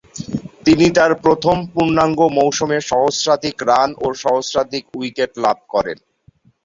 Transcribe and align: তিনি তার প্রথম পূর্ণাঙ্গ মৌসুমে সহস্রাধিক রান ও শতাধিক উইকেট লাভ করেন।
তিনি 0.65 0.85
তার 0.97 1.11
প্রথম 1.23 1.57
পূর্ণাঙ্গ 1.73 2.19
মৌসুমে 2.37 2.77
সহস্রাধিক 2.91 3.57
রান 3.69 3.89
ও 3.97 4.07
শতাধিক 4.21 4.85
উইকেট 4.97 5.31
লাভ 5.43 5.57
করেন। 5.73 5.97